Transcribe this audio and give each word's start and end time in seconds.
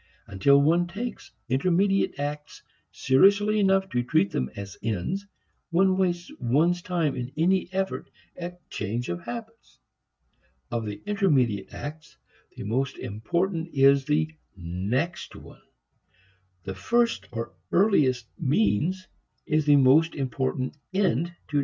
Until 0.25 0.59
one 0.59 0.87
takes 0.87 1.31
intermediate 1.47 2.17
acts 2.17 2.63
seriously 2.91 3.59
enough 3.59 3.87
to 3.89 4.01
treat 4.01 4.31
them 4.31 4.49
as 4.55 4.75
ends, 4.81 5.27
one 5.69 5.95
wastes 5.95 6.31
one's 6.39 6.81
time 6.81 7.15
in 7.15 7.31
any 7.37 7.71
effort 7.71 8.09
at 8.35 8.67
change 8.71 9.09
of 9.09 9.21
habits. 9.25 9.77
Of 10.71 10.87
the 10.87 11.03
intermediate 11.05 11.71
acts, 11.71 12.17
the 12.57 12.63
most 12.63 12.97
important 12.97 13.67
is 13.75 14.05
the 14.05 14.33
next 14.57 15.35
one. 15.35 15.61
The 16.63 16.73
first 16.73 17.27
or 17.31 17.53
earliest 17.71 18.25
means 18.39 19.07
is 19.45 19.65
the 19.67 19.75
most 19.75 20.15
important 20.15 20.77
end 20.91 21.27
to 21.49 21.57
discover. 21.57 21.59